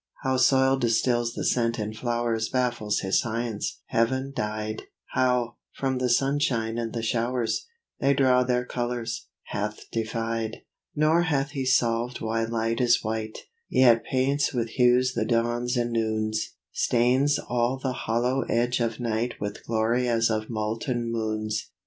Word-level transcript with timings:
How 0.23 0.37
soil 0.37 0.77
distils 0.77 1.33
the 1.35 1.45
scent 1.45 1.77
in 1.77 1.93
flowers 1.93 2.49
Baffles 2.49 3.01
his 3.01 3.19
science: 3.21 3.81
heaven 3.89 4.33
dyed, 4.35 4.81
How, 5.13 5.57
from 5.73 5.99
the 5.99 6.09
sunshine 6.09 6.79
and 6.79 6.91
the 6.91 7.03
showers, 7.03 7.67
They 7.99 8.15
draw 8.15 8.41
their 8.43 8.65
colors, 8.65 9.27
hath 9.49 9.83
defied. 9.91 10.63
Nor 10.95 11.21
hath 11.21 11.51
he 11.51 11.67
solved 11.67 12.19
why 12.19 12.45
light 12.45 12.81
is 12.81 13.03
white, 13.03 13.37
Yet 13.69 14.03
paints 14.03 14.55
with 14.55 14.69
hues 14.69 15.13
the 15.13 15.23
dawns 15.23 15.77
and 15.77 15.91
noons, 15.91 16.55
Stains 16.71 17.37
all 17.37 17.77
the 17.77 17.93
hollow 17.93 18.41
edge 18.49 18.79
of 18.79 18.99
night 18.99 19.35
With 19.39 19.63
glory 19.67 20.09
as 20.09 20.31
of 20.31 20.49
molten 20.49 21.11
moons. 21.11 21.69